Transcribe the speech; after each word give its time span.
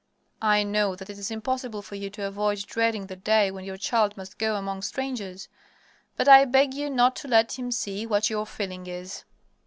I 0.41 0.63
know 0.63 0.95
that 0.95 1.11
it 1.11 1.19
is 1.19 1.29
impossible 1.29 1.83
for 1.83 1.93
you 1.93 2.09
to 2.09 2.25
avoid 2.25 2.65
dreading 2.65 3.05
the 3.05 3.15
day 3.15 3.51
when 3.51 3.65
your 3.65 3.77
child 3.77 4.17
must 4.17 4.39
go 4.39 4.55
among 4.55 4.81
strangers, 4.81 5.47
but 6.17 6.27
I 6.27 6.43
beg 6.45 6.73
you 6.73 6.89
not 6.89 7.15
to 7.17 7.27
let 7.27 7.59
him 7.59 7.71
see 7.71 8.07
what 8.07 8.27
your 8.27 8.47
feeling 8.47 8.87
is. 8.87 9.25